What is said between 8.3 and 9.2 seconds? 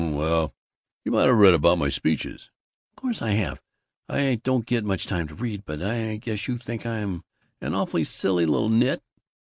little nit!"